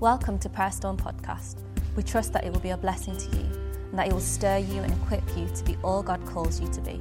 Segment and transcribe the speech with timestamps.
[0.00, 1.56] Welcome to Prayer Storm Podcast.
[1.96, 3.42] We trust that it will be a blessing to you
[3.90, 6.68] and that it will stir you and equip you to be all God calls you
[6.68, 7.00] to be.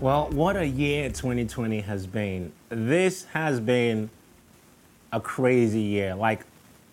[0.00, 2.50] Well, what a year 2020 has been.
[2.70, 4.08] This has been
[5.12, 6.46] a crazy year, like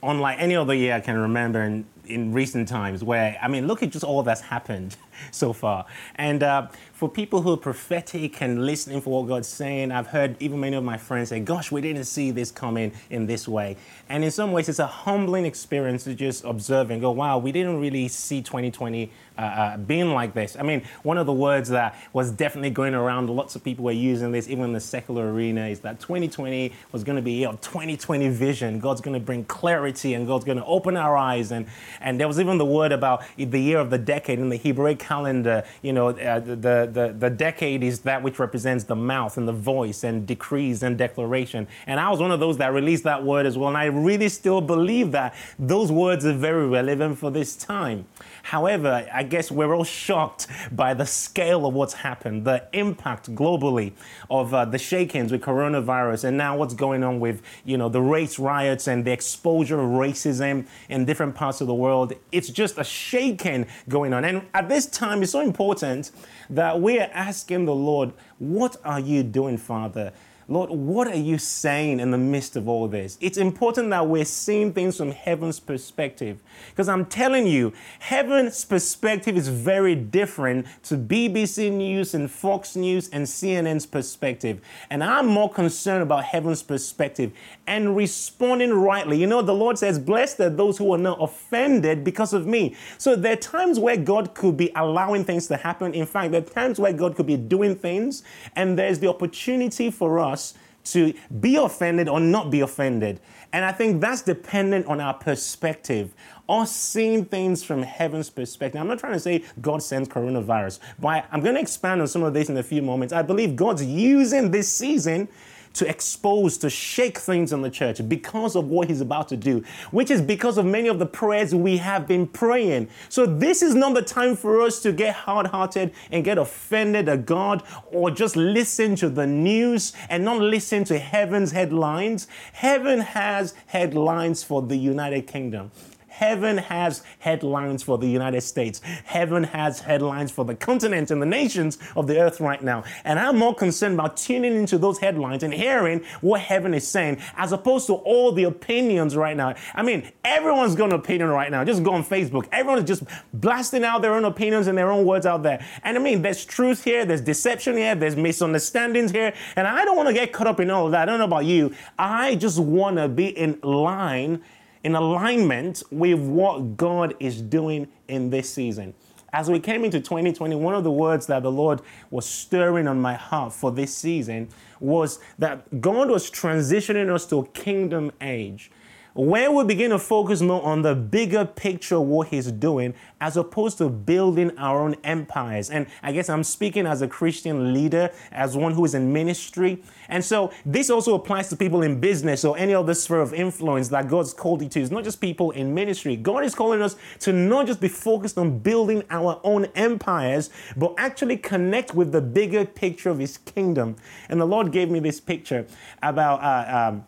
[0.04, 3.82] unlike any other year I can remember in, in recent times, where, I mean, look
[3.82, 4.98] at just all that's happened
[5.31, 5.86] so far.
[6.15, 10.36] And uh, for people who are prophetic and listening for what God's saying, I've heard
[10.39, 13.77] even many of my friends say, Gosh, we didn't see this coming in this way.
[14.09, 17.52] And in some ways, it's a humbling experience to just observe and go, Wow, we
[17.52, 20.57] didn't really see 2020 uh, uh, being like this.
[20.57, 23.91] I mean, one of the words that was definitely going around, lots of people were
[23.91, 27.52] using this, even in the secular arena, is that 2020 was going to be a
[27.52, 28.79] 2020 vision.
[28.79, 31.52] God's going to bring clarity and God's going to open our eyes.
[31.52, 31.68] And,
[32.02, 35.04] and there was even the word about the year of the decade in the Hebraic
[35.07, 35.63] calendar.
[35.81, 39.53] You know, uh, the, the, the decade is that which represents the mouth and the
[39.53, 41.67] voice and decrees and declaration.
[41.85, 43.70] And I was one of those that released that word as well.
[43.70, 48.05] And I really still believe that those words are very relevant for this time.
[48.48, 53.91] However, I guess we're all shocked by the scale of what's happened, the impact globally
[54.29, 58.01] of uh, the shake-ins with coronavirus, and now what's going on with you know the
[58.01, 62.13] race riots and the exposure of racism in different parts of the world.
[62.31, 66.11] It's just a shaking going on, and at this time, it's so important
[66.50, 70.13] that we are asking the Lord, "What are you doing, Father?"
[70.50, 73.17] Lord, what are you saying in the midst of all this?
[73.19, 76.39] It's important that we're seeing things from heaven's perspective.
[76.69, 83.09] Because I'm telling you, heaven's perspective is very different to BBC News and Fox News
[83.09, 84.62] and CNN's perspective.
[84.89, 87.34] And I'm more concerned about heaven's perspective
[87.68, 89.18] and responding rightly.
[89.18, 92.75] You know, the Lord says, Blessed are those who are not offended because of me.
[92.97, 95.94] So there are times where God could be allowing things to happen.
[95.94, 98.23] In fact, there are times where God could be doing things,
[98.56, 100.53] and there's the opportunity for us
[100.85, 103.19] to be offended or not be offended.
[103.51, 106.13] And I think that's dependent on our perspective,
[106.47, 108.79] us seeing things from heaven's perspective.
[108.79, 112.23] I'm not trying to say God sends coronavirus, but I'm going to expand on some
[112.23, 113.13] of this in a few moments.
[113.13, 115.28] I believe God's using this season
[115.77, 119.63] to expose, to shake things in the church because of what he's about to do,
[119.91, 122.88] which is because of many of the prayers we have been praying.
[123.09, 127.09] So, this is not the time for us to get hard hearted and get offended
[127.09, 132.27] at God or just listen to the news and not listen to heaven's headlines.
[132.53, 135.71] Heaven has headlines for the United Kingdom.
[136.17, 138.81] Heaven has headlines for the United States.
[139.05, 142.83] Heaven has headlines for the continent and the nations of the earth right now.
[143.03, 147.19] And I'm more concerned about tuning into those headlines and hearing what heaven is saying
[147.35, 149.53] as opposed to all the opinions right now.
[149.75, 151.63] I mean, everyone's got an opinion right now.
[151.63, 152.47] Just go on Facebook.
[152.51, 155.63] Everyone is just blasting out their own opinions and their own words out there.
[155.84, 159.35] And I mean, there's truth here, there's deception here, there's misunderstandings here.
[159.55, 161.03] And I don't want to get caught up in all of that.
[161.03, 161.75] I don't know about you.
[161.99, 164.41] I just want to be in line
[164.83, 168.93] in alignment with what God is doing in this season.
[169.33, 173.01] As we came into 2020, one of the words that the Lord was stirring on
[173.01, 174.47] my heart for this season
[174.79, 178.71] was that God was transitioning us to a kingdom age
[179.17, 183.35] where we begin to focus more on the bigger picture of what he's doing as
[183.35, 185.72] opposed to building our own empires.
[185.72, 189.81] And I guess I'm speaking as a Christian leader, as one who is in ministry.
[190.07, 193.88] And so this also applies to people in business or any other sphere of influence
[193.89, 194.81] that God's called you to.
[194.81, 196.16] It's not just people in ministry.
[196.16, 200.94] God is calling us to not just be focused on building our own empires, but
[200.97, 203.95] actually connect with the bigger picture of his kingdom.
[204.29, 205.66] And the Lord gave me this picture
[206.03, 207.05] about uh, um,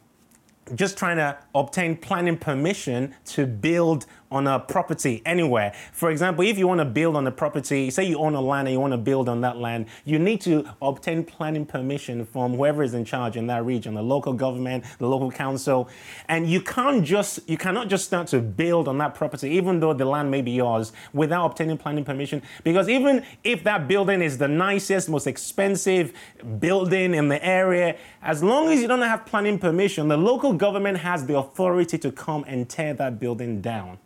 [0.76, 5.74] just trying to obtain planning permission to build on a property anywhere.
[5.92, 8.68] For example, if you want to build on a property, say you own a land
[8.68, 12.56] and you want to build on that land, you need to obtain planning permission from
[12.56, 15.90] whoever is in charge in that region, the local government, the local council.
[16.28, 19.94] And you can't just you cannot just start to build on that property, even though
[19.94, 22.42] the land may be yours, without obtaining planning permission.
[22.64, 26.14] Because even if that building is the nicest, most expensive
[26.60, 31.00] building in the area, as long as you don't have planning permission, the local government
[31.00, 33.98] has the authority to come and tear that building down.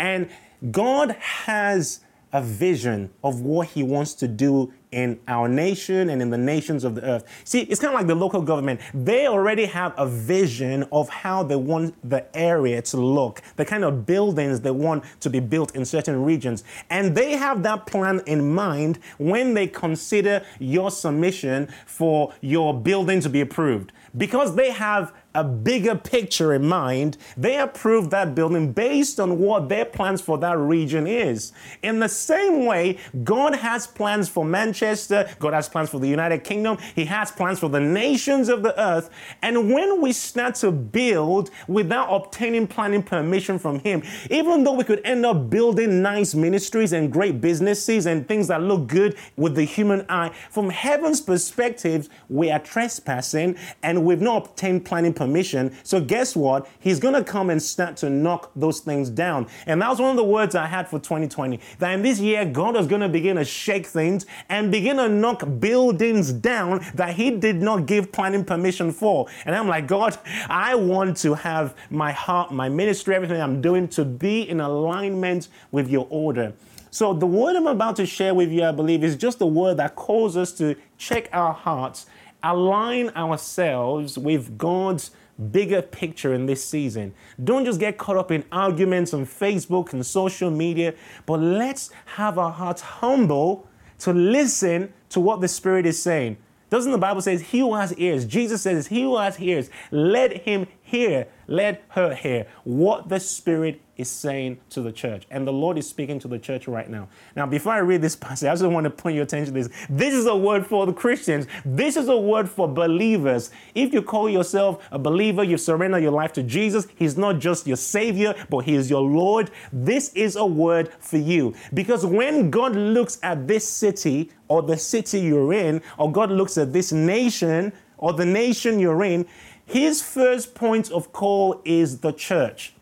[0.00, 0.28] And
[0.72, 2.00] God has
[2.32, 6.84] a vision of what he wants to do in our nation and in the nations
[6.84, 7.24] of the earth.
[7.44, 8.80] See, it's kind of like the local government.
[8.94, 13.84] They already have a vision of how they want the area to look, the kind
[13.84, 16.64] of buildings they want to be built in certain regions.
[16.88, 23.20] And they have that plan in mind when they consider your submission for your building
[23.20, 23.92] to be approved.
[24.16, 29.68] Because they have a bigger picture in mind, they approve that building based on what
[29.68, 31.52] their plans for that region is.
[31.82, 35.28] In the same way, God has plans for Manchester.
[35.38, 36.78] God has plans for the United Kingdom.
[36.94, 39.10] He has plans for the nations of the earth.
[39.42, 44.84] And when we start to build without obtaining planning permission from Him, even though we
[44.84, 49.54] could end up building nice ministries and great businesses and things that look good with
[49.54, 55.70] the human eye, from heaven's perspective, we are trespassing and we've not obtained planning permission.
[55.82, 56.66] So, guess what?
[56.78, 59.48] He's going to come and start to knock those things down.
[59.66, 62.46] And that was one of the words I had for 2020 that in this year,
[62.46, 67.16] God is going to begin to shake things and begin to knock buildings down that
[67.16, 69.28] He did not give planning permission for.
[69.44, 70.16] And I'm like, God,
[70.48, 75.48] I want to have my heart, my ministry, everything I'm doing to be in alignment
[75.70, 76.54] with your order.
[76.92, 79.76] So, the word I'm about to share with you, I believe, is just a word
[79.76, 82.06] that calls us to check our hearts,
[82.42, 85.10] align ourselves with God's
[85.52, 87.14] bigger picture in this season.
[87.42, 90.94] Don't just get caught up in arguments on Facebook and social media,
[91.26, 93.66] but let's have our hearts humble
[94.00, 96.36] to listen to what the Spirit is saying.
[96.68, 100.42] Doesn't the Bible say, He who has ears, Jesus says, He who has ears, let
[100.42, 105.26] him hear, let her hear what the Spirit is saying to the church.
[105.30, 107.08] And the Lord is speaking to the church right now.
[107.36, 109.86] Now, before I read this passage, I just want to point your attention to this.
[109.88, 113.50] This is a word for the Christians, this is a word for believers.
[113.74, 117.66] If you call yourself a believer, you surrender your life to Jesus, He's not just
[117.66, 119.50] your Savior, but He is your Lord.
[119.72, 121.54] This is a word for you.
[121.74, 126.56] Because when God looks at this city or the city you're in, or God looks
[126.58, 129.26] at this nation or the nation you're in,
[129.70, 132.74] his first point of call is the church.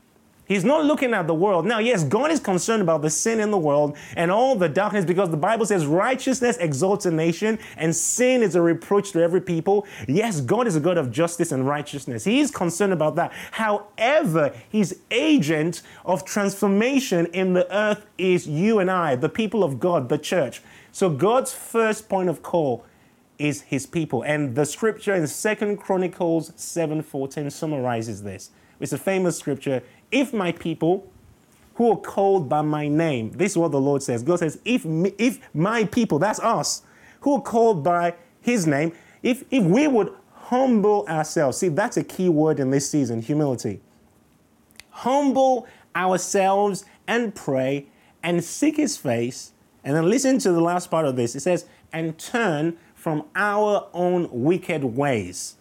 [0.49, 1.67] He's not looking at the world.
[1.67, 5.05] Now, yes, God is concerned about the sin in the world and all the darkness
[5.05, 9.43] because the Bible says righteousness exalts a nation and sin is a reproach to every
[9.43, 9.87] people.
[10.09, 12.25] Yes, God is a God of justice and righteousness.
[12.25, 13.31] He's concerned about that.
[13.51, 19.79] However, his agent of transformation in the earth is you and I, the people of
[19.79, 20.63] God, the church.
[20.93, 22.87] So God's first point of call
[23.39, 24.23] is his people.
[24.23, 28.51] And the scripture in Second Chronicles 7:14 summarizes this.
[28.81, 29.83] It's a famous scripture.
[30.11, 31.11] If my people
[31.79, 34.25] who are called by my name, this is what the Lord says.
[34.25, 36.83] God says, if, if my people, that's us,
[37.21, 38.93] who are called by his name,
[39.23, 43.81] if, if we would humble ourselves, see, that's a key word in this season humility.
[44.91, 47.87] Humble ourselves and pray
[48.25, 49.53] and seek his face.
[49.85, 51.37] And then listen to the last part of this.
[51.37, 52.77] It says, and turn
[53.09, 55.57] from our own wicked ways.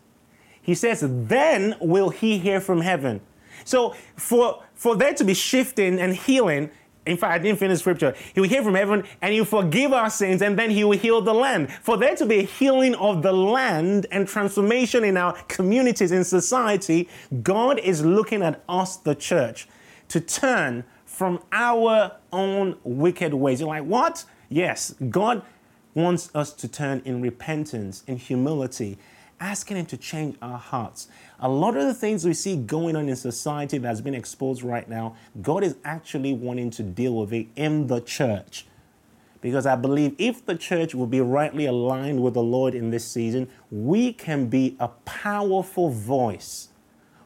[0.62, 3.22] He says, then will he hear from heaven.
[3.64, 6.70] So for, for there to be shifting and healing,
[7.06, 8.14] in fact, I didn't finish scripture.
[8.36, 10.98] He will hear from heaven and he will forgive our sins and then he will
[10.98, 11.72] heal the land.
[11.72, 16.26] For there to be a healing of the land and transformation in our communities, in
[16.26, 17.08] society,
[17.44, 19.70] God is looking at us, the church,
[20.10, 23.62] to turn from our own wicked ways.
[23.62, 24.26] You're like, what?
[24.50, 25.44] Yes, God
[25.98, 29.00] wants us to turn in repentance, in humility,
[29.40, 31.08] asking Him to change our hearts.
[31.40, 34.88] A lot of the things we see going on in society that's been exposed right
[34.88, 38.68] now, God is actually wanting to deal with it in the church.
[39.42, 43.06] Because I believe if the church will be rightly aligned with the Lord in this
[43.06, 46.70] season, we can be a powerful voice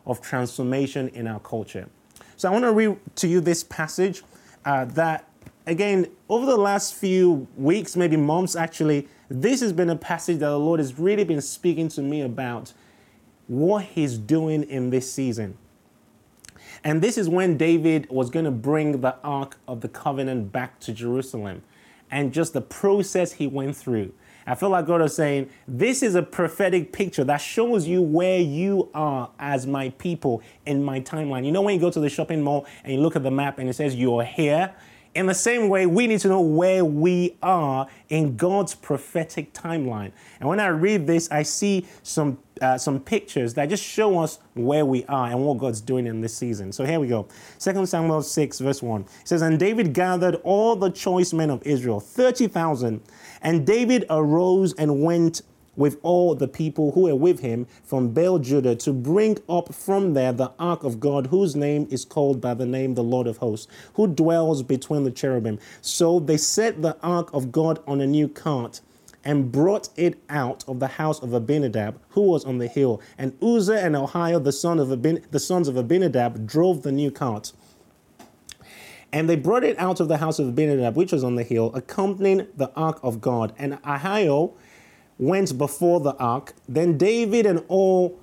[0.05, 1.89] of transformation in our culture.
[2.37, 4.23] So I want to read to you this passage
[4.63, 5.27] uh, that
[5.65, 10.49] again, over the last few weeks, maybe months actually, this has been a passage that
[10.49, 12.73] the Lord has really been speaking to me about
[13.47, 15.57] what He's doing in this season.
[16.83, 20.79] And this is when David was going to bring the Ark of the Covenant back
[20.81, 21.61] to Jerusalem
[22.09, 24.13] and just the process he went through.
[24.45, 28.39] I feel like God is saying, This is a prophetic picture that shows you where
[28.39, 31.45] you are as my people in my timeline.
[31.45, 33.59] You know, when you go to the shopping mall and you look at the map
[33.59, 34.73] and it says you're here,
[35.13, 40.11] in the same way, we need to know where we are in God's prophetic timeline.
[40.39, 44.37] And when I read this, I see some uh, some pictures that just show us
[44.53, 46.71] where we are and what God's doing in this season.
[46.71, 47.27] So here we go.
[47.57, 49.01] 2 Samuel 6, verse 1.
[49.01, 53.01] It says, And David gathered all the choice men of Israel, 30,000.
[53.41, 55.41] And David arose and went
[55.75, 60.13] with all the people who were with him from Baal Judah to bring up from
[60.13, 63.37] there the ark of God, whose name is called by the name the Lord of
[63.37, 65.59] hosts, who dwells between the cherubim.
[65.81, 68.81] So they set the ark of God on a new cart
[69.23, 73.01] and brought it out of the house of Abinadab, who was on the hill.
[73.17, 77.11] And Uzzah and Ahio, the, son of Abin- the sons of Abinadab, drove the new
[77.11, 77.53] cart.
[79.13, 81.71] And they brought it out of the house of Abinadab, which was on the hill,
[81.75, 83.53] accompanying the ark of God.
[83.57, 84.53] And Ahio
[85.21, 86.53] went before the ark.
[86.67, 88.19] Then David and all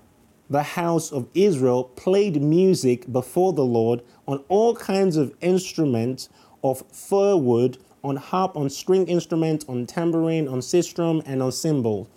[0.51, 6.29] the house of Israel played music before the Lord on all kinds of instruments
[6.65, 12.11] of fir wood, on harp, on string instrument, on tambourine, on sistrum, and on cymbal.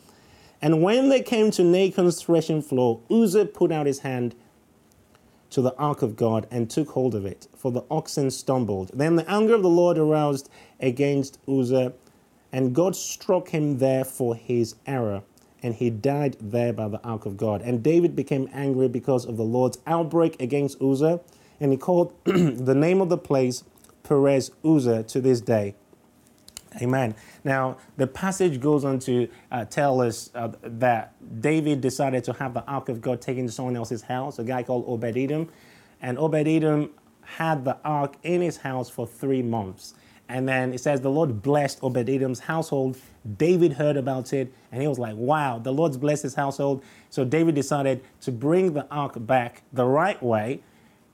[0.62, 4.34] And when they came to Nacon's threshing floor, Uzzah put out his hand
[5.52, 8.90] to the ark of God and took hold of it, for the oxen stumbled.
[8.94, 11.94] Then the anger of the Lord aroused against Uzzah,
[12.51, 15.24] and God struck him there for his error,
[15.63, 17.62] and he died there by the ark of God.
[17.62, 21.22] And David became angry because of the Lord's outbreak against Uzzah,
[21.60, 23.63] and he called the name of the place
[24.03, 25.75] Perez Uzzah to this day.
[26.81, 27.15] Amen.
[27.43, 32.53] Now, the passage goes on to uh, tell us uh, that David decided to have
[32.53, 35.50] the ark of God taken to someone else's house, a guy called Obed Edom.
[36.01, 36.91] And Obed Edom
[37.24, 39.96] had the ark in his house for three months.
[40.32, 42.98] And then it says the Lord blessed Obed Edom's household.
[43.38, 46.84] David heard about it and he was like, wow, the Lord's blessed his household.
[47.10, 50.62] So David decided to bring the ark back the right way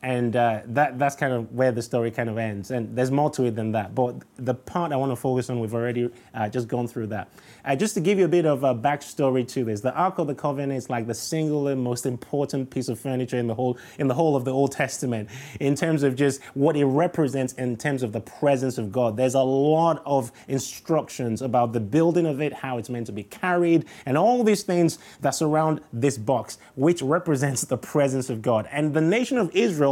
[0.04, 2.70] and uh, that that's kind of where the story kind of ends.
[2.70, 3.96] And there's more to it than that.
[3.96, 7.30] But the part I want to focus on, we've already uh, just gone through that.
[7.66, 10.27] Uh, just to give you a bit of a backstory to this, the Ark of
[10.27, 14.08] the Covenant is like the singular most important piece of furniture in the whole in
[14.08, 18.04] the whole of the Old Testament in terms of just what it represents in terms
[18.04, 19.18] of the presence of God.
[19.18, 23.24] There's a lot of instructions about the building of it, how it's meant to be
[23.24, 28.68] carried, and all these things that surround this box, which represents the presence of God.
[28.72, 29.87] And the nation of Israel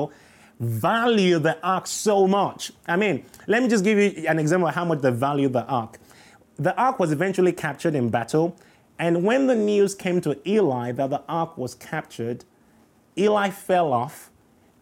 [0.59, 2.71] value the ark so much.
[2.87, 5.65] I mean, let me just give you an example of how much they value the
[5.65, 5.99] ark.
[6.57, 8.55] The ark was eventually captured in battle,
[8.97, 12.45] and when the news came to Eli that the ark was captured,
[13.17, 14.31] Eli fell off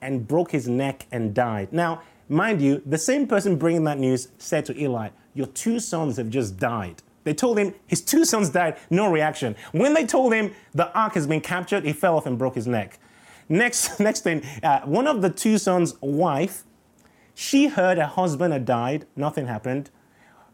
[0.02, 1.74] and broke his neck and died.
[1.74, 6.18] Now, mind you, the same person bringing that news said to Eli, Your two sons
[6.18, 7.02] have just died.
[7.24, 9.56] They told him his two sons died, no reaction.
[9.72, 12.68] When they told him the ark has been captured, he fell off and broke his
[12.68, 13.00] neck.
[13.50, 16.64] Next, next thing, uh, one of the two sons' wife,
[17.36, 19.06] she heard her husband had died.
[19.16, 19.90] Nothing happened.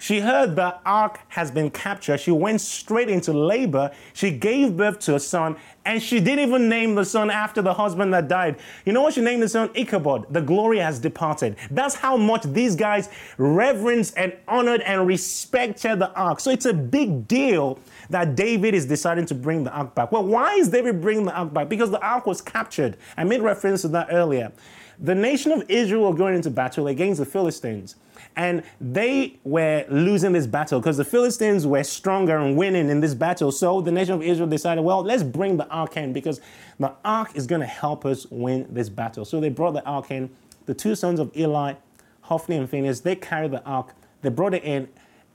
[0.01, 2.21] She heard the ark has been captured.
[2.21, 3.91] She went straight into labor.
[4.13, 7.73] She gave birth to a son, and she didn't even name the son after the
[7.73, 8.59] husband that died.
[8.85, 9.69] You know what she named the son?
[9.75, 10.33] Ichabod.
[10.33, 11.57] The glory has departed.
[11.69, 16.39] That's how much these guys reverenced and honored and respected the ark.
[16.39, 17.77] So it's a big deal
[18.09, 20.13] that David is deciding to bring the ark back.
[20.13, 21.67] Well, why is David bringing the ark back?
[21.67, 22.95] Because the ark was captured.
[23.17, 24.53] I made reference to that earlier.
[24.97, 27.97] The nation of Israel were going into battle against the Philistines.
[28.39, 33.13] And they were losing this battle because the Philistines were stronger and winning in this
[33.13, 33.51] battle.
[33.51, 36.39] So the nation of Israel decided, well, let's bring the ark in because
[36.79, 39.25] the ark is going to help us win this battle.
[39.25, 40.29] So they brought the ark in.
[40.67, 41.73] The two sons of Eli,
[42.21, 43.93] Hophni and Phinehas, they carried the ark.
[44.21, 44.87] They brought it in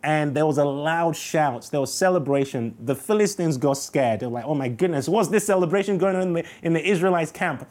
[0.02, 1.68] and there was a loud shout.
[1.70, 2.74] There was celebration.
[2.80, 4.20] The Philistines got scared.
[4.20, 6.88] They were like, oh my goodness, what's this celebration going on in the, in the
[6.88, 7.68] Israelites' camp?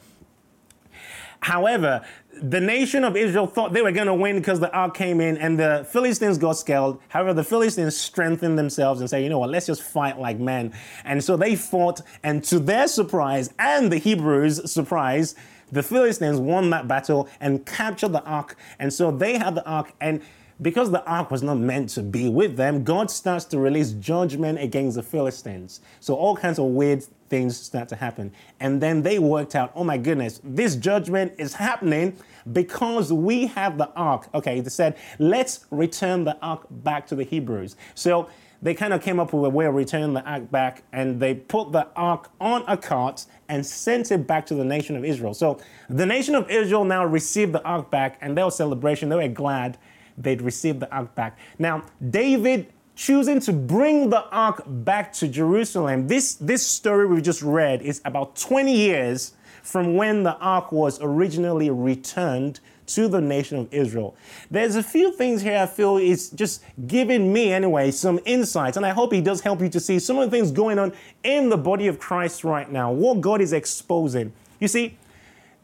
[1.44, 2.06] However,
[2.42, 5.38] the nation of Israel thought they were going to win because the ark came in
[5.38, 6.96] and the Philistines got scared.
[7.10, 10.74] However, the Philistines strengthened themselves and said, you know what, let's just fight like men.
[11.04, 15.36] And so they fought, and to their surprise and the Hebrews' surprise,
[15.70, 18.56] the Philistines won that battle and captured the ark.
[18.80, 20.22] And so they had the ark and
[20.62, 24.60] because the ark was not meant to be with them, God starts to release judgment
[24.60, 25.82] against the Philistines.
[26.00, 28.32] So all kinds of weird things start to happen.
[28.60, 32.16] And then they worked out, oh my goodness, this judgment is happening
[32.52, 34.30] because we have the ark.
[34.36, 37.76] Okay, they said, let's return the ark back to the Hebrews.
[37.96, 38.30] So
[38.62, 41.34] they kind of came up with a way of returning the ark back, and they
[41.34, 45.34] put the ark on a cart and sent it back to the nation of Israel.
[45.34, 45.60] So
[45.90, 49.80] the nation of Israel now received the ark back, and their celebration, they were glad
[50.20, 51.40] they'd received the ark back.
[51.58, 56.08] Now, David choosing to bring the ark back to Jerusalem.
[56.08, 59.34] This, this story we just read is about 20 years
[59.64, 64.16] from when the ark was originally returned to the nation of Israel.
[64.52, 68.86] There's a few things here I feel is just giving me, anyway, some insights, and
[68.86, 71.50] I hope it does help you to see some of the things going on in
[71.50, 74.34] the body of Christ right now, what God is exposing.
[74.60, 74.98] You see,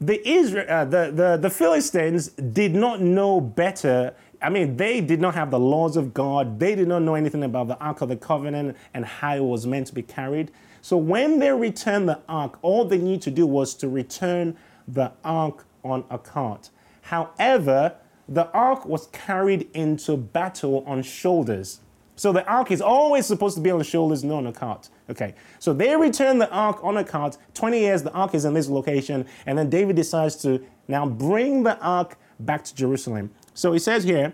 [0.01, 5.20] the, Israel, uh, the, the, the Philistines did not know better I mean, they did
[5.20, 6.60] not have the laws of God.
[6.60, 9.68] They did not know anything about the Ark of the Covenant and how it was
[9.68, 10.51] meant to be carried.
[10.82, 14.56] So when they returned the Ark, all they need to do was to return
[14.88, 16.70] the Ark on a cart.
[17.01, 17.96] However,
[18.29, 21.82] the Ark was carried into battle on shoulders.
[22.20, 24.90] So the Ark is always supposed to be on the shoulders, not on a cart.
[25.10, 27.38] Okay, so they return the Ark on a cart.
[27.54, 31.64] 20 years, the Ark is in this location, and then David decides to now bring
[31.64, 33.32] the Ark back to Jerusalem.
[33.54, 34.34] So he says here,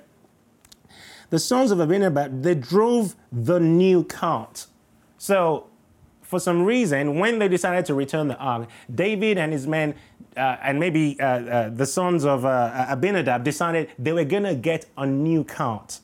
[1.30, 4.66] the sons of Abinadab, they drove the new cart.
[5.20, 5.68] So
[6.24, 9.94] for some reason, when they decided to return the ark, David and his men,
[10.36, 14.56] uh, and maybe uh, uh, the sons of uh, Abinadab, decided they were going to
[14.56, 16.00] get a new cart.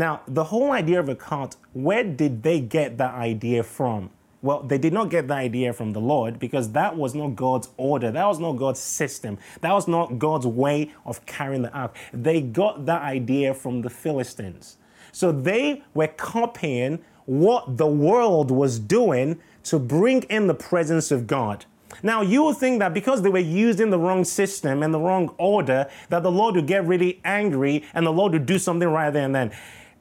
[0.00, 4.08] Now, the whole idea of a cult, where did they get that idea from?
[4.40, 7.68] Well, they did not get that idea from the Lord because that was not God's
[7.76, 8.10] order.
[8.10, 9.36] That was not God's system.
[9.60, 11.94] That was not God's way of carrying the ark.
[12.14, 14.78] They got that idea from the Philistines.
[15.12, 21.26] So they were copying what the world was doing to bring in the presence of
[21.26, 21.66] God.
[22.02, 25.34] Now, you would think that because they were using the wrong system and the wrong
[25.36, 29.10] order, that the Lord would get really angry and the Lord would do something right
[29.10, 29.52] there and then.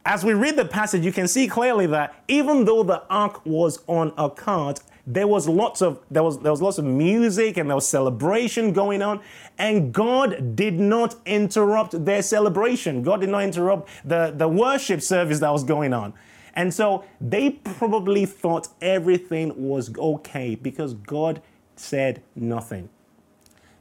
[0.05, 3.83] As we read the passage, you can see clearly that even though the ark was
[3.87, 7.69] on a cart, there was lots of there was there was lots of music and
[7.69, 9.19] there was celebration going on
[9.57, 13.01] and god did not interrupt their celebration.
[13.01, 16.13] God did not interrupt the the worship service that was going on.
[16.53, 21.41] And so they probably thought everything was okay because god
[21.75, 22.89] said nothing.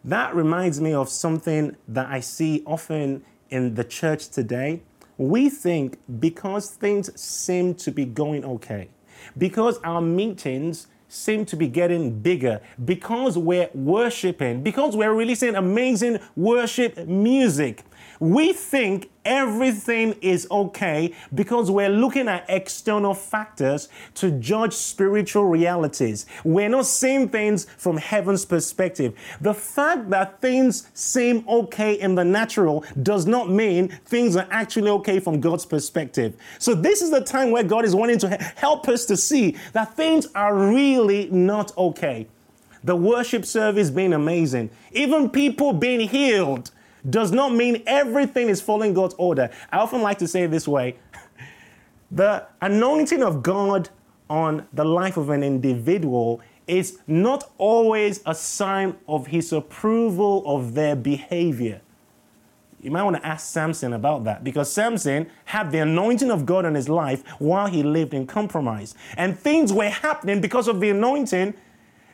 [0.05, 4.83] That reminds me of something that i see often in the church today
[5.19, 8.89] we think because things seem to be going okay,
[9.37, 16.19] because our meetings seem to be getting bigger, because we're worshiping, because we're releasing amazing
[16.37, 17.85] worship music,
[18.21, 26.27] we think everything is okay because we're looking at external factors to judge spiritual realities.
[26.45, 29.15] We're not seeing things from heaven's perspective.
[29.41, 34.91] The fact that things seem okay in the natural does not mean things are actually
[34.91, 36.35] okay from God's perspective.
[36.59, 39.95] So, this is the time where God is wanting to help us to see that
[39.95, 42.27] things are really not okay.
[42.85, 46.71] The worship service being amazing, even people being healed
[47.11, 49.50] does not mean everything is following God's order.
[49.73, 50.97] I often like to say this way
[52.11, 53.91] the anointing of God
[54.31, 60.75] on the life of an individual is not always a sign of his approval of
[60.75, 61.81] their behavior.
[62.81, 66.65] You might want to ask Samson about that because Samson had the anointing of God
[66.65, 68.95] on his life while he lived in compromise.
[69.17, 71.55] And things were happening because of the anointing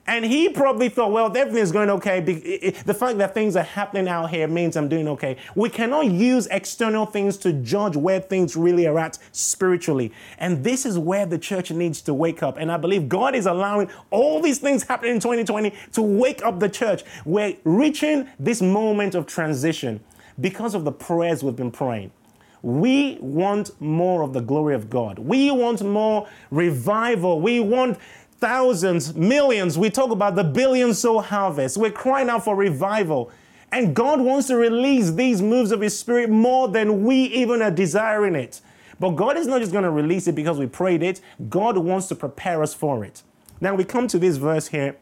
[0.07, 2.21] and he probably thought, well, everything's going okay.
[2.21, 5.39] The fact that things are happening out here means I'm doing okay.
[5.55, 10.13] We cannot use external things to judge where things really are at spiritually.
[10.39, 12.59] And this is where the church needs to wake up.
[12.59, 16.61] And I believe God is allowing all these things happening in 2020 to wake up
[16.61, 17.03] the church.
[17.25, 20.01] We're reaching this moment of transition
[20.39, 22.13] because of the prayers we've been praying.
[22.61, 25.19] We want more of the glory of God.
[25.19, 27.41] We want more revival.
[27.43, 27.99] We want
[28.45, 29.79] thousands, millions.
[29.79, 31.79] We talk about the billion soul harvest.
[31.79, 33.31] We're crying out for revival.
[33.73, 37.71] And God wants to release these moves of His Spirit more than we even are
[37.71, 38.61] desiring it.
[39.01, 42.07] But God is not just going to release it because we prayed it, God wants
[42.09, 43.23] to prepare us for it.
[43.63, 44.95] Now we come to this verse here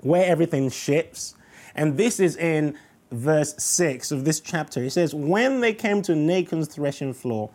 [0.00, 1.34] where everything shifts.
[1.74, 2.78] And this is in
[3.10, 4.82] verse 6 of this chapter.
[4.82, 7.50] It says, When they came to Nachon's threshing floor,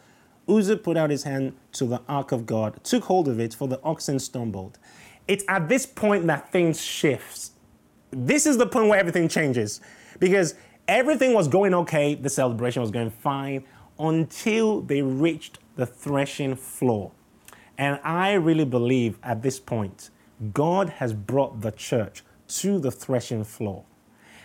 [0.51, 3.67] Uzzah put out his hand to the ark of God, took hold of it, for
[3.67, 4.77] the oxen stumbled.
[5.27, 7.51] It's at this point that things shifts.
[8.11, 9.79] This is the point where everything changes
[10.19, 10.55] because
[10.87, 13.63] everything was going okay, the celebration was going fine
[13.97, 17.11] until they reached the threshing floor.
[17.77, 20.09] And I really believe at this point,
[20.53, 23.85] God has brought the church to the threshing floor.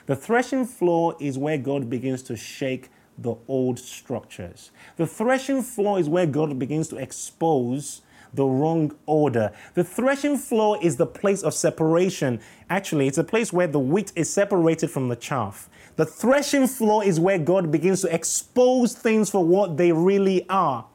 [0.07, 4.71] The threshing floor is where God begins to shake the old structures.
[4.97, 8.03] The threshing floor is where God begins to expose
[8.35, 9.53] the wrong order.
[9.75, 12.41] The threshing floor is the place of separation.
[12.69, 15.69] Actually, it's a place where the wheat is separated from the chaff.
[15.97, 20.87] The threshing floor is where God begins to expose things for what they really are.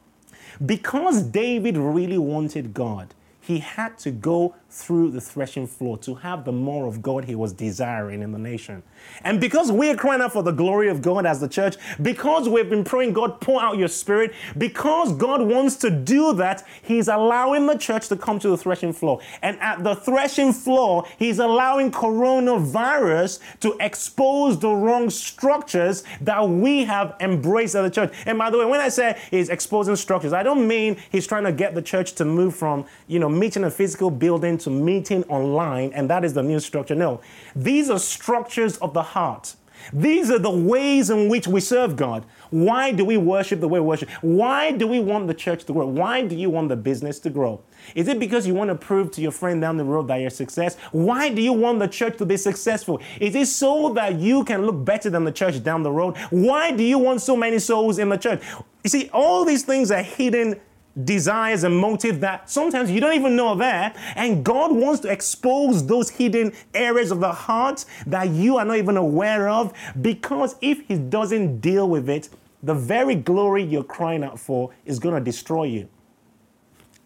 [0.64, 6.46] Because David really wanted God, he had to go through the threshing floor to have
[6.46, 8.82] the more of God he was desiring in the nation.
[9.22, 12.70] And because we're crying out for the glory of God as the church, because we've
[12.70, 17.66] been praying, God, pour out your spirit, because God wants to do that, He's allowing
[17.66, 19.20] the church to come to the threshing floor.
[19.42, 26.84] And at the threshing floor, He's allowing coronavirus to expose the wrong structures that we
[26.84, 28.14] have embraced as the church.
[28.24, 31.44] And by the way, when I say He's exposing structures, I don't mean He's trying
[31.44, 35.24] to get the church to move from, you know, meeting a physical building to meeting
[35.24, 36.94] online, and that is the new structure.
[36.94, 37.20] No,
[37.54, 39.54] these are structures of the heart.
[39.92, 42.24] These are the ways in which we serve God.
[42.50, 44.10] Why do we worship the way we worship?
[44.20, 45.86] Why do we want the church to grow?
[45.86, 47.60] Why do you want the business to grow?
[47.94, 50.30] Is it because you want to prove to your friend down the road that you're
[50.30, 50.76] success?
[50.92, 53.00] Why do you want the church to be successful?
[53.20, 56.16] Is it so that you can look better than the church down the road?
[56.30, 58.42] Why do you want so many souls in the church?
[58.84, 60.60] You see, all these things are hidden
[61.04, 63.94] desires and motives that sometimes you don't even know are there.
[64.14, 68.76] And God wants to expose those hidden areas of the heart that you are not
[68.76, 72.28] even aware of because if He doesn't deal with it,
[72.62, 75.88] the very glory you're crying out for is going to destroy you.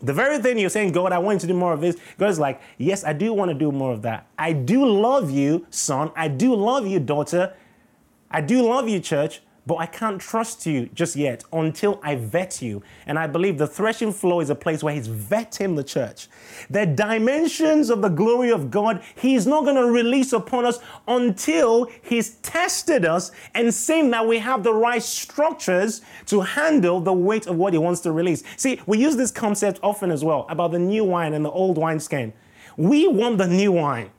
[0.02, 2.38] The very thing you're saying, God, I want you to do more of this, God's
[2.38, 4.26] like, yes, I do want to do more of that.
[4.38, 6.10] I do love you, son.
[6.14, 7.54] I do love you, daughter.
[8.30, 12.62] I do love you, church, but I can't trust you just yet until I vet
[12.62, 12.82] you.
[13.06, 16.28] And I believe the threshing floor is a place where He's vetting the church.
[16.70, 21.90] The dimensions of the glory of God, He's not going to release upon us until
[22.02, 27.46] He's tested us and seen that we have the right structures to handle the weight
[27.46, 28.44] of what He wants to release.
[28.56, 31.76] See, we use this concept often as well about the new wine and the old
[31.76, 32.32] wineskin.
[32.76, 34.10] We want the new wine.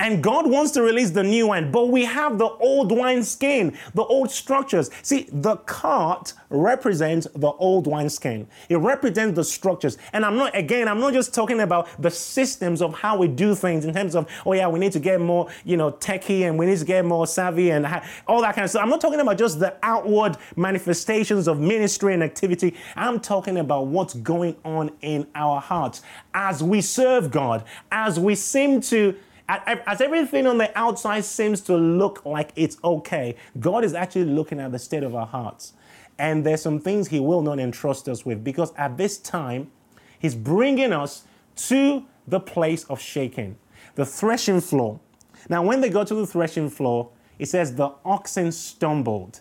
[0.00, 3.76] And God wants to release the new wine, but we have the old wine skin,
[3.94, 4.90] the old structures.
[5.02, 8.46] See, the cart represents the old wine skin.
[8.68, 9.98] It represents the structures.
[10.12, 13.54] And I'm not, again, I'm not just talking about the systems of how we do
[13.54, 16.58] things in terms of, oh yeah, we need to get more, you know, techie and
[16.58, 17.86] we need to get more savvy and
[18.26, 18.82] all that kind of stuff.
[18.82, 22.76] I'm not talking about just the outward manifestations of ministry and activity.
[22.94, 26.02] I'm talking about what's going on in our hearts
[26.34, 29.16] as we serve God, as we seem to
[29.48, 34.60] as everything on the outside seems to look like it's okay, God is actually looking
[34.60, 35.72] at the state of our hearts.
[36.18, 39.70] And there's some things He will not entrust us with because at this time,
[40.18, 41.24] He's bringing us
[41.56, 43.56] to the place of shaking,
[43.94, 45.00] the threshing floor.
[45.48, 49.40] Now, when they go to the threshing floor, it says the oxen stumbled.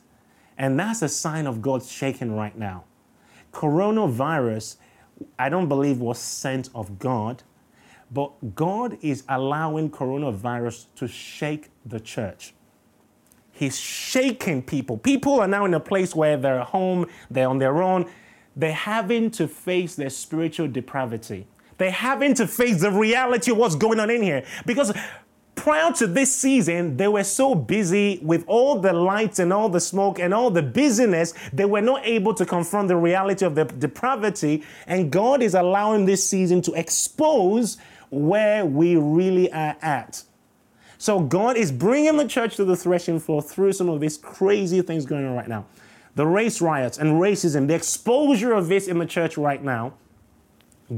[0.58, 2.86] And that's a sign of God's shaking right now.
[3.54, 4.78] Coronavirus,
[5.38, 7.44] I don't believe was sent of God.
[8.12, 12.54] But God is allowing coronavirus to shake the church.
[13.52, 14.98] He's shaking people.
[14.98, 18.10] People are now in a place where they're home, they're on their own.
[18.56, 21.48] They're having to face their spiritual depravity.
[21.78, 24.44] They're having to face the reality of what's going on in here.
[24.66, 24.94] Because
[25.56, 29.80] prior to this season, they were so busy with all the lights and all the
[29.80, 33.66] smoke and all the busyness, they were not able to confront the reality of their
[33.66, 34.64] depravity.
[34.86, 37.78] And God is allowing this season to expose
[38.10, 40.24] where we really are at.
[40.98, 44.82] So God is bringing the church to the threshing floor through some of these crazy
[44.82, 45.66] things going on right now.
[46.16, 49.94] The race riots and racism, the exposure of this in the church right now.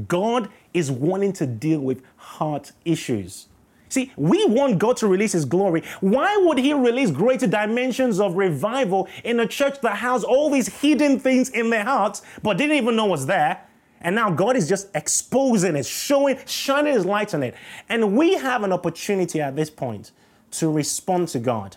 [0.08, 3.48] God is wanting to deal with heart issues.
[3.90, 5.82] See, we want God to release His glory.
[6.00, 10.68] Why would He release greater dimensions of revival in a church that has all these
[10.80, 13.66] hidden things in their hearts but didn't even know was there?
[14.00, 17.54] And now God is just exposing it, showing, shining His light on it.
[17.88, 20.12] And we have an opportunity at this point
[20.52, 21.76] to respond to God.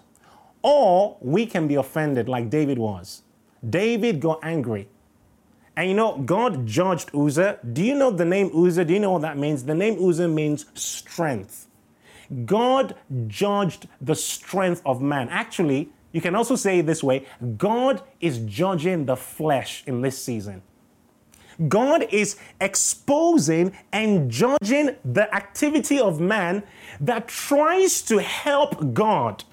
[0.61, 3.23] Or we can be offended like David was.
[3.67, 4.87] David got angry.
[5.75, 7.59] And you know, God judged Uzzah.
[7.73, 8.85] Do you know the name Uzzah?
[8.85, 9.63] Do you know what that means?
[9.63, 11.67] The name Uzzah means strength.
[12.45, 12.95] God
[13.27, 15.29] judged the strength of man.
[15.29, 17.25] Actually, you can also say it this way
[17.57, 20.61] God is judging the flesh in this season.
[21.67, 26.63] God is exposing and judging the activity of man
[26.99, 29.43] that tries to help God.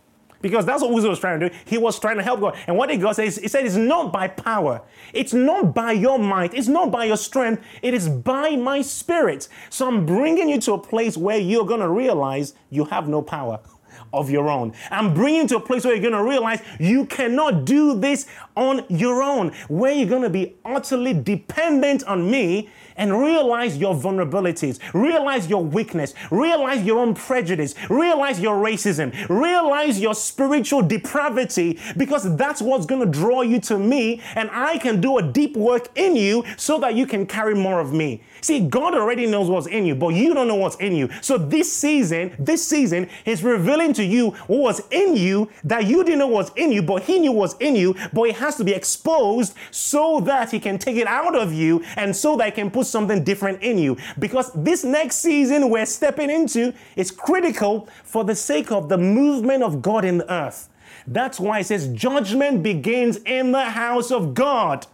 [0.43, 1.57] Because that's what Uzzah was trying to do.
[1.67, 2.57] He was trying to help God.
[2.67, 3.27] And what did God say?
[3.27, 4.81] He said, It's not by power.
[5.13, 6.55] It's not by your might.
[6.55, 7.63] It's not by your strength.
[7.83, 9.49] It is by my spirit.
[9.69, 13.21] So I'm bringing you to a place where you're going to realize you have no
[13.21, 13.61] power
[14.13, 14.73] of your own.
[14.91, 18.27] I'm bringing you to a place where you're going to realize you cannot do this
[18.57, 23.95] on your own, where you're going to be utterly dependent on me and realize your
[23.95, 31.79] vulnerabilities, realize your weakness, realize your own prejudice, realize your racism, realize your spiritual depravity,
[31.97, 35.57] because that's what's going to draw you to me, and I can do a deep
[35.57, 38.23] work in you so that you can carry more of me.
[38.41, 41.11] See, God already knows what's in you, but you don't know what's in you.
[41.21, 46.03] So this season, this season is revealing to you what was in you that you
[46.05, 48.65] didn't know was in you, but He knew was in you, but it has to
[48.65, 52.53] be exposed so that He can take it out of you and so that He
[52.53, 53.97] can put something different in you.
[54.19, 59.63] Because this next season we're stepping into is critical for the sake of the movement
[59.63, 60.69] of God in the earth.
[61.07, 64.87] That's why it says judgment begins in the house of God.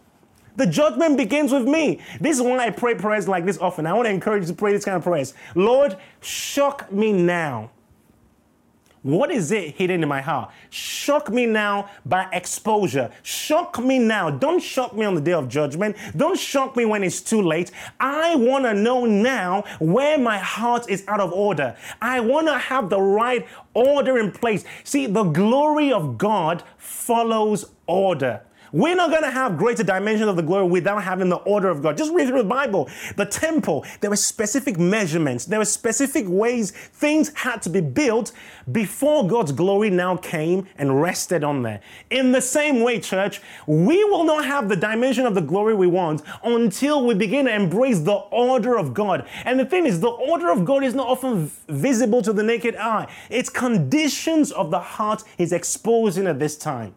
[0.57, 2.01] The judgment begins with me.
[2.21, 3.87] This is why I pray prayers like this often.
[3.87, 5.35] I want to encourage you to pray this kind of prayers.
[5.55, 7.71] Lord, shock me now
[9.07, 10.51] what is it hidden in my heart?
[10.71, 13.13] Shock me now by exposure.
[13.23, 14.31] Shock me now.
[14.31, 15.97] Don't shock me on the day of judgment.
[16.17, 17.71] Don't shock me when it's too late.
[18.01, 21.77] I want to know now where my heart is out of order.
[22.03, 24.65] I want to have the right order in place.
[24.83, 28.43] See, the glory of God follows order.
[28.73, 31.83] We're not going to have greater dimensions of the glory without having the order of
[31.83, 31.97] God.
[31.97, 32.89] Just read through the Bible.
[33.17, 38.33] The temple, there were specific measurements, there were specific ways things had to be built
[38.71, 41.81] before God's glory now came and rested on there.
[42.11, 45.87] In the same way, church, we will not have the dimension of the glory we
[45.87, 49.27] want until we begin to embrace the order of God.
[49.45, 52.77] And the thing is, the order of God is not often visible to the naked
[52.77, 56.95] eye, it's conditions of the heart He's exposing at this time.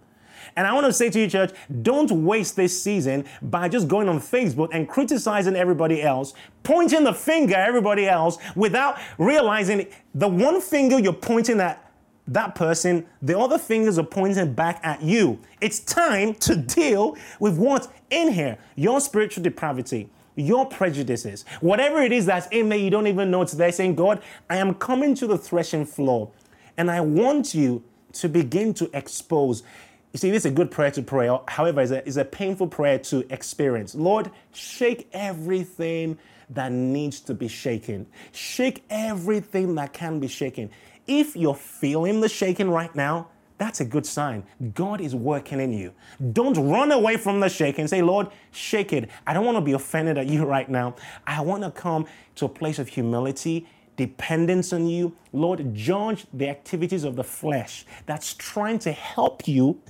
[0.55, 4.09] And I want to say to you, church, don't waste this season by just going
[4.09, 6.33] on Facebook and criticizing everybody else,
[6.63, 11.85] pointing the finger at everybody else without realizing the one finger you're pointing at
[12.29, 15.39] that person, the other fingers are pointing back at you.
[15.61, 22.11] It's time to deal with what's in here your spiritual depravity, your prejudices, whatever it
[22.11, 25.15] is that's in there, you don't even know it's there, saying, God, I am coming
[25.15, 26.31] to the threshing floor
[26.77, 27.83] and I want you
[28.13, 29.63] to begin to expose.
[30.11, 31.29] You see, this is a good prayer to pray.
[31.47, 33.93] However, it's a, it's a painful prayer to experience.
[33.93, 36.17] Lord, shake everything
[36.49, 38.07] that needs to be shaken.
[38.31, 40.71] Shake everything that can be shaken.
[41.05, 43.27] If you're feeling the shaking right now,
[43.59, 44.45] that's a good sign.
[44.73, 45.93] God is working in you.
[46.31, 47.87] Don't run away from the shaking.
[47.87, 49.09] Say, Lord, shake it.
[49.27, 50.95] I don't want to be offended at you right now.
[51.27, 53.67] I want to come to a place of humility
[53.99, 55.13] dependence on you.
[55.33, 59.81] Lord, judge the activities of the flesh that's trying to help you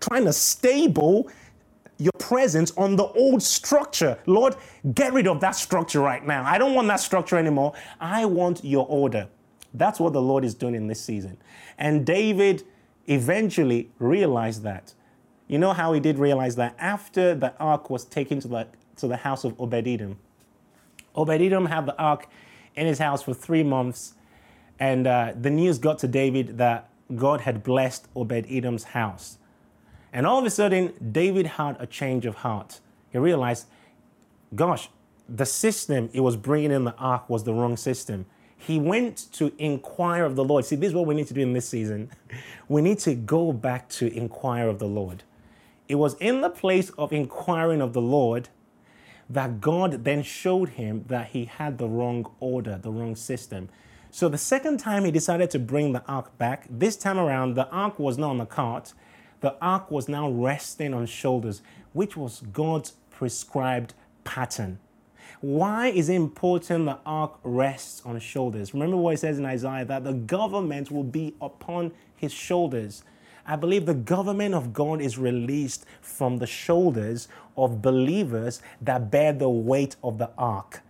[0.00, 1.30] trying to stable
[1.98, 4.18] your presence on the old structure.
[4.26, 4.56] Lord,
[4.94, 6.44] get rid of that structure right now.
[6.44, 7.74] I don't want that structure anymore.
[8.00, 9.28] I want your order.
[9.74, 11.38] That's what the Lord is doing in this season.
[11.78, 12.64] And David
[13.06, 14.94] eventually realized that.
[15.48, 19.06] You know how he did realize that after the ark was taken to the, to
[19.06, 20.18] the house of Obed Edom.
[21.14, 22.28] Obed Edom had the ark
[22.74, 24.14] in his house for three months,
[24.78, 29.38] and uh, the news got to David that God had blessed Obed Edom's house.
[30.12, 32.80] And all of a sudden, David had a change of heart.
[33.10, 33.66] He realized,
[34.54, 34.88] gosh,
[35.28, 38.26] the system it was bringing in the ark was the wrong system.
[38.56, 40.64] He went to inquire of the Lord.
[40.64, 42.10] See, this is what we need to do in this season.
[42.68, 45.24] We need to go back to inquire of the Lord.
[45.88, 48.48] It was in the place of inquiring of the Lord
[49.28, 53.68] that God then showed him that he had the wrong order, the wrong system.
[54.10, 57.68] So the second time he decided to bring the ark back, this time around, the
[57.68, 58.94] ark was not on the cart,
[59.42, 61.60] the ark was now resting on shoulders,
[61.92, 63.92] which was God's prescribed
[64.24, 64.78] pattern.
[65.40, 68.72] Why is it important the ark rests on shoulders?
[68.72, 73.02] Remember what it says in Isaiah that the government will be upon his shoulders.
[73.44, 77.26] I believe the government of God is released from the shoulders
[77.56, 80.82] of believers that bear the weight of the ark.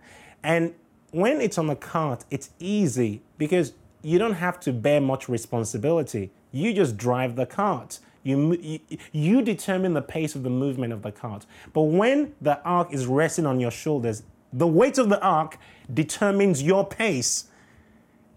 [0.43, 0.75] And
[1.09, 6.31] when it's on the cart, it's easy because you don't have to bear much responsibility.
[6.51, 7.99] You just drive the cart.
[8.23, 8.79] You, you,
[9.11, 11.45] you determine the pace of the movement of the cart.
[11.73, 15.57] But when the ark is resting on your shoulders, the weight of the ark
[15.93, 17.45] determines your pace.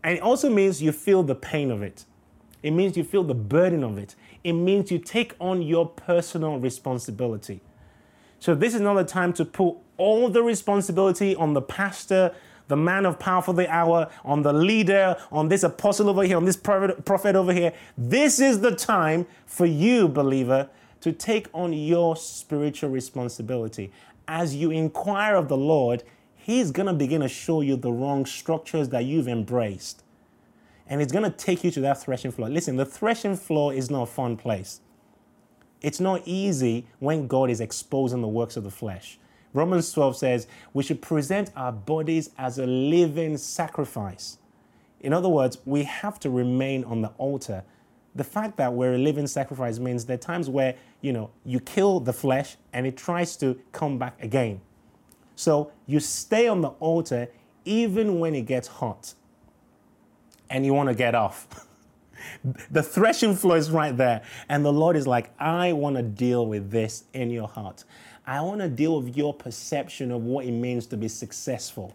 [0.03, 2.05] And it also means you feel the pain of it.
[2.63, 4.17] It means you feel the burden of it.
[4.43, 7.61] It means you take on your personal responsibility.
[8.39, 12.35] So, this is not a time to put all the responsibility on the pastor,
[12.69, 16.37] the man of power for the hour, on the leader, on this apostle over here,
[16.37, 17.73] on this prophet over here.
[17.97, 20.69] This is the time for you, believer,
[21.01, 23.93] to take on your spiritual responsibility.
[24.27, 26.03] As you inquire of the Lord,
[26.35, 30.05] He's going to begin to show you the wrong structures that you've embraced.
[30.89, 32.49] And it's going to take you to that threshing floor.
[32.49, 34.81] Listen, the threshing floor is not a fun place.
[35.83, 39.19] It's not easy when God is exposing the works of the flesh.
[39.57, 44.39] Romans 12 says we should present our bodies as a living sacrifice.
[45.01, 47.65] In other words, we have to remain on the altar.
[48.15, 51.61] The fact that we're a living sacrifice means there are times where, you know, you
[51.61, 54.61] kill the flesh and it tries to come back again.
[55.37, 57.29] So you stay on the altar
[57.65, 59.15] even when it gets hot
[60.51, 61.67] and you want to get off.
[62.71, 64.23] the threshing floor is right there.
[64.49, 67.85] And the Lord is like, I want to deal with this in your heart.
[68.27, 71.95] I want to deal with your perception of what it means to be successful.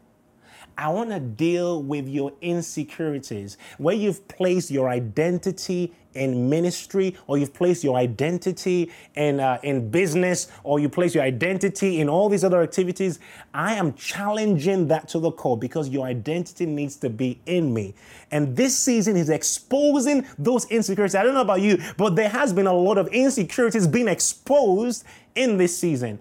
[0.78, 7.38] I want to deal with your insecurities, where you've placed your identity in ministry, or
[7.38, 12.30] you've placed your identity in, uh, in business, or you place your identity in all
[12.30, 13.20] these other activities.
[13.54, 17.94] I am challenging that to the core because your identity needs to be in me.
[18.32, 21.16] And this season is exposing those insecurities.
[21.16, 25.06] I don't know about you, but there has been a lot of insecurities being exposed
[25.36, 26.20] in this season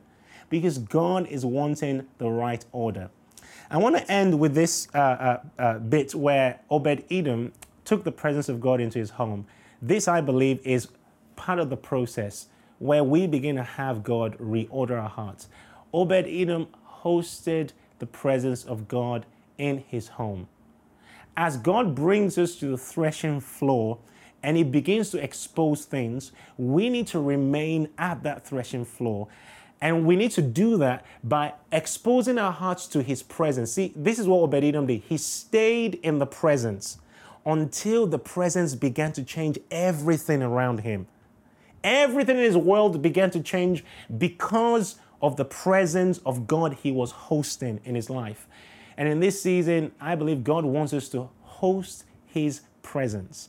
[0.51, 3.11] because God is wanting the right order.
[3.73, 7.53] I want to end with this uh, uh, uh, bit where Obed Edom
[7.85, 9.47] took the presence of God into his home.
[9.81, 10.89] This, I believe, is
[11.37, 12.49] part of the process
[12.81, 15.49] where we begin to have God reorder our hearts.
[15.95, 16.67] Obed Edom
[17.03, 19.25] hosted the presence of God
[19.57, 20.49] in his home.
[21.37, 23.99] As God brings us to the threshing floor
[24.43, 29.29] and he begins to expose things, we need to remain at that threshing floor.
[29.81, 33.73] And we need to do that by exposing our hearts to his presence.
[33.73, 35.03] See, this is what Edom did.
[35.09, 36.99] He stayed in the presence
[37.47, 41.07] until the presence began to change everything around him.
[41.83, 43.85] Everything in his world began to change
[44.19, 48.47] because of the presence of God he was hosting in his life.
[48.99, 53.49] And in this season, I believe God wants us to host his presence.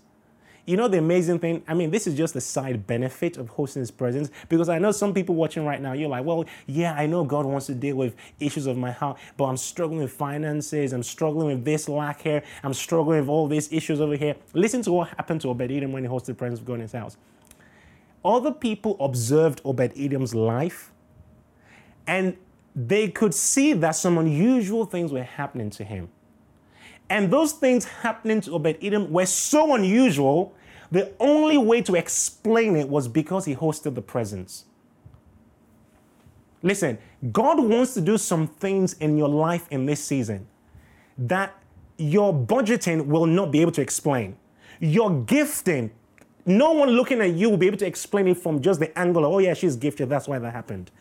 [0.71, 1.63] You know the amazing thing?
[1.67, 4.93] I mean, this is just a side benefit of hosting his presence because I know
[4.93, 7.97] some people watching right now, you're like, well, yeah, I know God wants to deal
[7.97, 12.21] with issues of my heart, but I'm struggling with finances, I'm struggling with this lack
[12.21, 14.37] here, I'm struggling with all these issues over here.
[14.53, 16.81] Listen to what happened to Obed Edom when he hosted the presence of God in
[16.83, 17.17] his house.
[18.23, 20.93] Other people observed Obed Edom's life
[22.07, 22.37] and
[22.73, 26.07] they could see that some unusual things were happening to him.
[27.09, 30.55] And those things happening to Obed Edom were so unusual,
[30.91, 34.65] the only way to explain it was because he hosted the presence.
[36.61, 36.97] Listen,
[37.31, 40.47] God wants to do some things in your life in this season
[41.17, 41.55] that
[41.97, 44.35] your budgeting will not be able to explain.
[44.79, 45.91] Your gifting
[46.45, 49.25] no one looking at you will be able to explain it from just the angle
[49.25, 50.09] of, oh, yeah, she's gifted.
[50.09, 50.91] That's why that happened.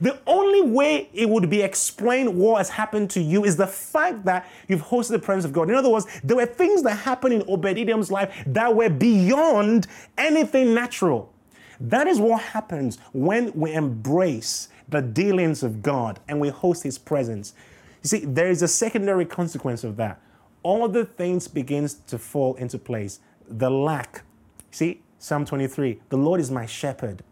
[0.00, 4.24] The only way it would be explained what has happened to you is the fact
[4.24, 5.70] that you've hosted the presence of God.
[5.70, 9.86] In other words, there were things that happened in Obed Edom's life that were beyond
[10.16, 11.32] anything natural.
[11.80, 16.98] That is what happens when we embrace the dealings of God and we host His
[16.98, 17.54] presence.
[18.02, 20.20] You see, there is a secondary consequence of that.
[20.62, 23.20] All the things begins to fall into place.
[23.48, 24.22] The lack
[24.70, 27.22] See, Psalm 23 The Lord is my shepherd.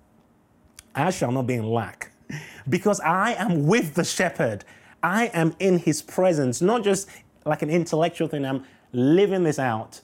[0.95, 2.13] I shall not be in lack
[2.69, 4.65] because I am with the shepherd.
[5.03, 7.09] I am in his presence, not just
[7.45, 10.01] like an intellectual thing, I'm living this out.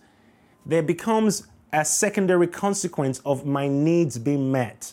[0.65, 4.93] There becomes a secondary consequence of my needs being met.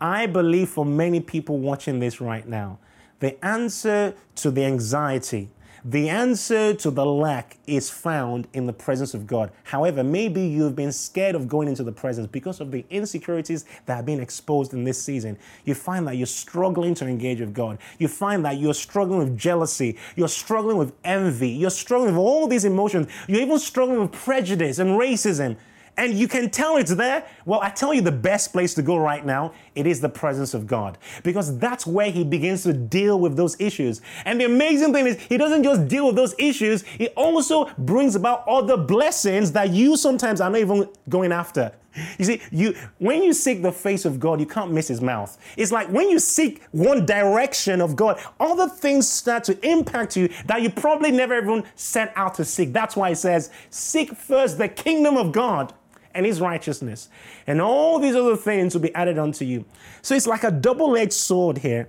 [0.00, 2.78] I believe for many people watching this right now,
[3.20, 5.50] the answer to the anxiety,
[5.84, 9.50] the answer to the lack is found in the presence of God.
[9.64, 13.96] However, maybe you've been scared of going into the presence because of the insecurities that
[13.96, 15.38] have been exposed in this season.
[15.64, 17.78] You find that you're struggling to engage with God.
[17.98, 19.96] You find that you're struggling with jealousy.
[20.16, 21.50] You're struggling with envy.
[21.50, 23.08] You're struggling with all these emotions.
[23.26, 25.56] You're even struggling with prejudice and racism
[25.98, 27.26] and you can tell it's there.
[27.44, 30.54] Well, I tell you the best place to go right now, it is the presence
[30.54, 34.00] of God because that's where he begins to deal with those issues.
[34.24, 38.14] And the amazing thing is he doesn't just deal with those issues, he also brings
[38.14, 41.72] about other blessings that you sometimes are not even going after.
[42.16, 45.36] You see, you when you seek the face of God, you can't miss his mouth.
[45.56, 50.28] It's like when you seek one direction of God, other things start to impact you
[50.46, 52.72] that you probably never even set out to seek.
[52.72, 55.74] That's why it says, seek first the kingdom of God
[56.14, 57.08] and his righteousness,
[57.46, 59.64] and all these other things will be added unto you.
[60.02, 61.88] So it's like a double edged sword here.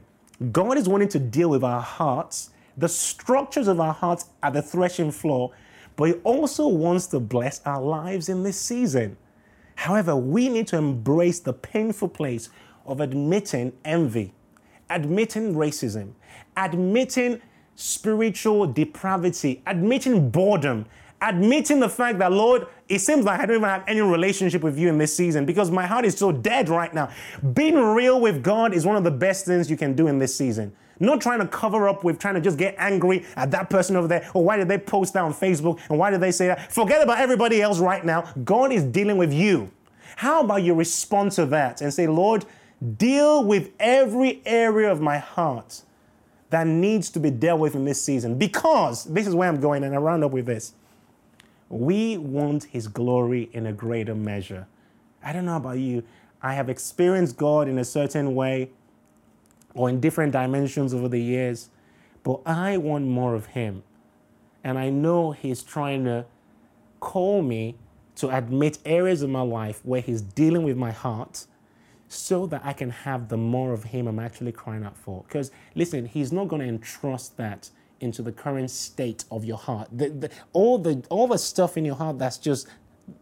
[0.52, 4.62] God is wanting to deal with our hearts, the structures of our hearts at the
[4.62, 5.52] threshing floor,
[5.96, 9.18] but He also wants to bless our lives in this season.
[9.76, 12.50] However, we need to embrace the painful place
[12.86, 14.34] of admitting envy,
[14.90, 16.14] admitting racism,
[16.58, 17.42] admitting
[17.76, 20.86] spiritual depravity, admitting boredom,
[21.22, 24.78] admitting the fact that, Lord, it seems like I don't even have any relationship with
[24.78, 27.10] you in this season because my heart is so dead right now.
[27.54, 30.36] Being real with God is one of the best things you can do in this
[30.36, 30.74] season.
[31.00, 34.08] Not trying to cover up with trying to just get angry at that person over
[34.08, 34.30] there.
[34.34, 35.80] Or why did they post that on Facebook?
[35.90, 36.72] And why did they say that?
[36.72, 38.32] Forget about everybody else right now.
[38.44, 39.72] God is dealing with you.
[40.18, 42.46] How about you respond to that and say, Lord,
[42.98, 45.84] deal with every area of my heart
[46.50, 48.38] that needs to be dealt with in this season?
[48.38, 50.74] Because this is where I'm going, and I round up with this.
[51.70, 54.68] We want His glory in a greater measure.
[55.24, 56.04] I don't know about you.
[56.42, 58.72] I have experienced God in a certain way
[59.74, 61.70] or in different dimensions over the years,
[62.24, 63.84] but I want more of Him.
[64.64, 66.26] And I know He's trying to
[67.00, 67.76] call me
[68.16, 71.46] to admit areas of my life where He's dealing with my heart
[72.08, 75.24] so that I can have the more of Him I'm actually crying out for.
[75.28, 77.70] Because listen, He's not going to entrust that
[78.02, 79.90] into the current state of your heart.
[79.92, 82.68] The, the, all the all the stuff in your heart that's just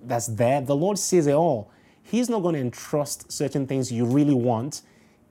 [0.04, 0.62] that's there.
[0.62, 1.72] The Lord sees it all.
[2.04, 4.82] He's not going to entrust certain things you really want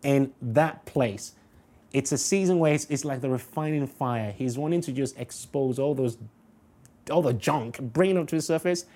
[0.03, 1.35] in that place.
[1.93, 4.33] It's a season where it's, it's like the refining fire.
[4.33, 6.19] He's wanting to just expose all those
[7.11, 8.87] all the junk, bring it up to the surface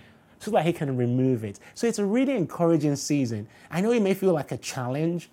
[0.41, 1.61] so that he can remove it.
[1.75, 3.49] So it's a really encouraging season.
[3.71, 5.31] I know it may feel like a challenge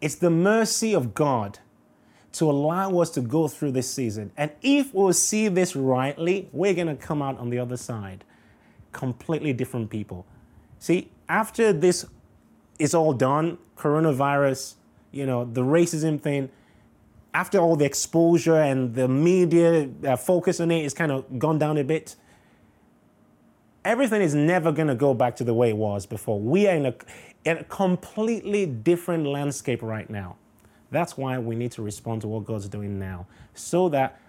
[0.00, 1.58] It's the mercy of God
[2.38, 4.30] to allow us to go through this season.
[4.36, 8.24] And if we'll see this rightly, we're going to come out on the other side
[8.92, 10.26] completely different people.
[10.78, 12.06] See, after this
[12.78, 14.74] is all done, coronavirus,
[15.12, 16.50] you know, the racism thing,
[17.34, 21.38] after all the exposure and the media uh, focus on it, it is kind of
[21.38, 22.16] gone down a bit,
[23.84, 26.40] everything is never going to go back to the way it was before.
[26.40, 26.94] We are in a,
[27.44, 30.36] in a completely different landscape right now.
[30.90, 34.20] That's why we need to respond to what God's doing now so that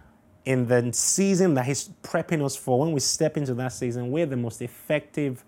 [0.45, 4.25] in the season that He's prepping us for, when we step into that season, we're
[4.25, 5.43] the most effective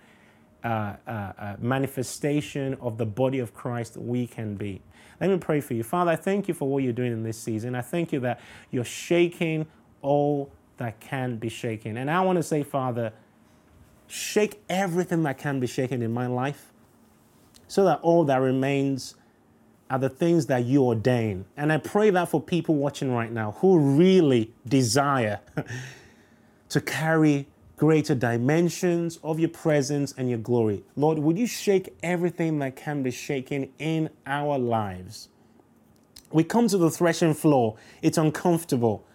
[0.63, 4.81] uh, uh, uh, manifestation of the body of Christ we can be.
[5.21, 5.83] Let me pray for you.
[5.83, 7.75] Father, I thank you for what you're doing in this season.
[7.75, 8.39] I thank you that
[8.71, 9.67] you're shaking
[10.01, 11.97] all that can be shaken.
[11.97, 13.13] And I want to say, Father,
[14.07, 16.73] shake everything that can be shaken in my life
[17.67, 19.15] so that all that remains
[19.89, 21.45] are the things that you ordain.
[21.57, 25.39] And I pray that for people watching right now who really desire
[26.69, 30.83] to carry greater dimensions of your presence and your glory.
[30.95, 35.29] Lord, would you shake everything that can be shaken in our lives?
[36.31, 39.05] We come to the threshing floor, it's uncomfortable.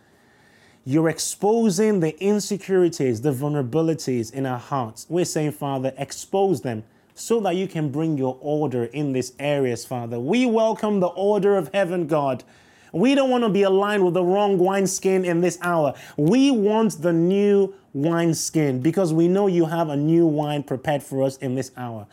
[0.87, 5.07] You're exposing the insecurities, the vulnerabilities in our hearts.
[5.09, 6.85] We're saying, Father, expose them
[7.15, 10.19] so that you can bring your order in these areas, Father.
[10.19, 12.45] We welcome the order of heaven, God.
[12.93, 15.95] We don't want to be aligned with the wrong wineskin in this hour.
[16.17, 21.23] We want the new wineskin because we know you have a new wine prepared for
[21.23, 22.07] us in this hour.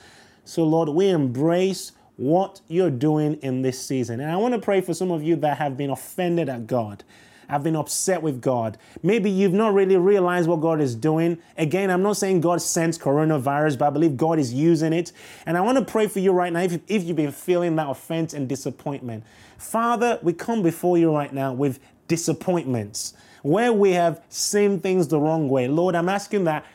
[0.44, 4.20] So, Lord, we embrace what you're doing in this season.
[4.20, 7.04] And I want to pray for some of you that have been offended at God
[7.52, 8.78] have been upset with God.
[9.04, 11.38] Maybe you've not really realized what God is doing.
[11.58, 15.12] Again, I'm not saying God sends coronavirus, but I believe God is using it.
[15.46, 17.90] And I want to pray for you right now if, if you've been feeling that
[17.90, 19.26] offense and disappointment.
[19.58, 25.20] Father, we come before you right now with disappointments where we have seen things the
[25.20, 25.68] wrong way.
[25.68, 26.66] Lord, I'm asking that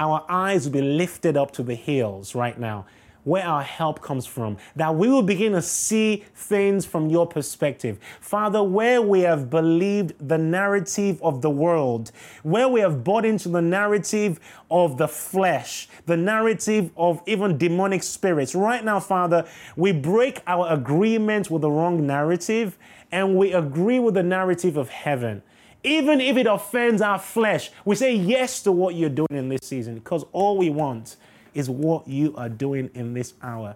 [0.00, 2.86] our eyes will be lifted up to the hills right now
[3.24, 7.98] where our help comes from, that we will begin to see things from your perspective.
[8.20, 12.12] Father, where we have believed the narrative of the world,
[12.42, 14.38] where we have bought into the narrative
[14.70, 19.46] of the flesh, the narrative of even demonic spirits, right now, Father,
[19.76, 22.78] we break our agreement with the wrong narrative
[23.10, 25.42] and we agree with the narrative of heaven
[25.86, 29.60] even if it offends our flesh, we say yes to what you're doing in this
[29.64, 31.16] season because all we want
[31.54, 33.74] is what you are doing in this hour.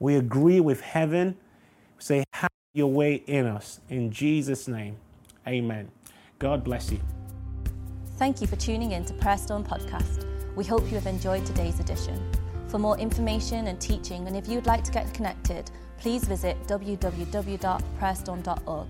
[0.00, 1.36] We agree with heaven.
[1.98, 3.80] Say, have your way in us.
[3.88, 4.96] In Jesus' name,
[5.46, 5.90] amen.
[6.38, 7.00] God bless you.
[8.16, 10.24] Thank you for tuning in to Prayer Storm Podcast.
[10.56, 12.20] We hope you have enjoyed today's edition.
[12.68, 18.86] For more information and teaching, and if you'd like to get connected, please visit www.prayerstorm.org.